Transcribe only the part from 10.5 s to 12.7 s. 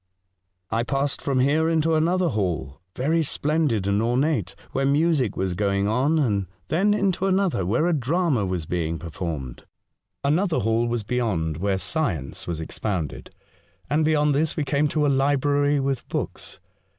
hall was beyond, where science was